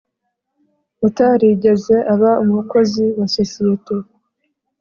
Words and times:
utarigeze 1.07 1.95
aba 2.13 2.31
umukozi 2.43 3.03
wa 3.17 3.27
sosiyete 3.35 3.95